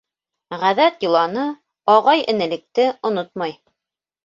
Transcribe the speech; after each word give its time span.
Ғәҙәт-йоланы, 0.61 1.43
ағай-энелекте 1.97 2.89
онотмай. 3.13 3.57